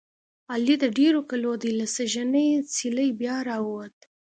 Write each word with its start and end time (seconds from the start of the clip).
علي 0.53 0.75
د 0.83 0.85
ډېرو 0.97 1.21
کلو 1.29 1.51
دی. 1.61 1.71
له 1.79 1.85
سږنۍ 1.95 2.47
څېلې 2.73 3.07
بیا 3.19 3.35
را 3.47 3.57
ووت. 3.65 3.97